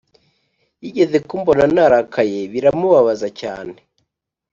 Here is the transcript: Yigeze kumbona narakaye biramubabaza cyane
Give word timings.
Yigeze 0.83 1.17
kumbona 1.27 1.63
narakaye 1.75 2.39
biramubabaza 2.53 3.27
cyane 3.39 3.75